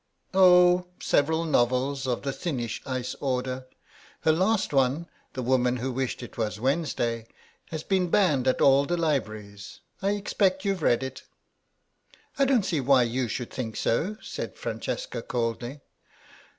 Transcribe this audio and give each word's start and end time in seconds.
"Oh, 0.33 0.87
several 0.99 1.45
novels 1.45 2.07
of 2.07 2.23
the 2.23 2.33
thinnish 2.33 2.81
ice 2.87 3.13
order. 3.19 3.67
Her 4.21 4.31
last 4.31 4.73
one, 4.73 5.07
'The 5.33 5.43
Woman 5.43 5.77
who 5.77 5.91
wished 5.91 6.23
it 6.23 6.39
was 6.39 6.59
Wednesday,' 6.59 7.27
has 7.67 7.83
been 7.83 8.09
banned 8.09 8.47
at 8.47 8.61
all 8.61 8.87
the 8.87 8.97
libraries. 8.97 9.79
I 10.01 10.13
expect 10.13 10.65
you've 10.65 10.81
read 10.81 11.03
it." 11.03 11.21
"I 12.39 12.45
don't 12.45 12.63
see 12.65 12.81
why 12.81 13.03
you 13.03 13.27
should 13.27 13.51
think 13.51 13.75
so," 13.75 14.17
said 14.23 14.55
Francesca, 14.57 15.21
coldly. 15.21 15.81